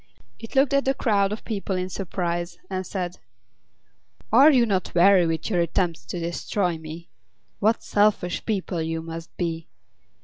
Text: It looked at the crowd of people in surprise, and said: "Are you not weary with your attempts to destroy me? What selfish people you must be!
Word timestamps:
It 0.39 0.55
looked 0.55 0.73
at 0.73 0.85
the 0.85 0.95
crowd 0.95 1.31
of 1.31 1.45
people 1.45 1.75
in 1.75 1.87
surprise, 1.87 2.57
and 2.71 2.87
said: 2.87 3.19
"Are 4.33 4.49
you 4.49 4.65
not 4.65 4.95
weary 4.95 5.27
with 5.27 5.47
your 5.51 5.59
attempts 5.59 6.05
to 6.07 6.19
destroy 6.19 6.79
me? 6.79 7.11
What 7.59 7.83
selfish 7.83 8.43
people 8.43 8.81
you 8.81 9.03
must 9.03 9.37
be! 9.37 9.67